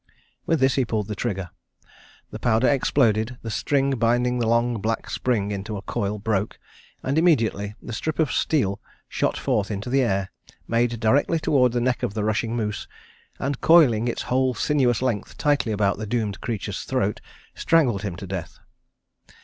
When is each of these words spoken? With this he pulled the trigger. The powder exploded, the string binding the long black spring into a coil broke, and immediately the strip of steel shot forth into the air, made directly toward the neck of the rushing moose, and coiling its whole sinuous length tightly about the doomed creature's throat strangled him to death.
With 0.47 0.59
this 0.59 0.73
he 0.73 0.83
pulled 0.83 1.07
the 1.07 1.13
trigger. 1.15 1.51
The 2.31 2.39
powder 2.39 2.67
exploded, 2.67 3.37
the 3.43 3.51
string 3.51 3.91
binding 3.91 4.39
the 4.39 4.47
long 4.47 4.81
black 4.81 5.11
spring 5.11 5.51
into 5.51 5.77
a 5.77 5.83
coil 5.83 6.17
broke, 6.17 6.57
and 7.03 7.19
immediately 7.19 7.75
the 7.83 7.93
strip 7.93 8.17
of 8.17 8.31
steel 8.31 8.81
shot 9.07 9.37
forth 9.37 9.69
into 9.69 9.91
the 9.91 10.01
air, 10.01 10.31
made 10.67 10.99
directly 10.99 11.37
toward 11.37 11.71
the 11.71 11.79
neck 11.81 12.01
of 12.01 12.15
the 12.15 12.23
rushing 12.23 12.55
moose, 12.55 12.87
and 13.37 13.61
coiling 13.61 14.07
its 14.07 14.23
whole 14.23 14.55
sinuous 14.55 15.03
length 15.03 15.37
tightly 15.37 15.71
about 15.71 15.99
the 15.99 16.07
doomed 16.07 16.41
creature's 16.41 16.81
throat 16.81 17.21
strangled 17.53 18.01
him 18.01 18.15
to 18.15 18.25
death. 18.25 18.57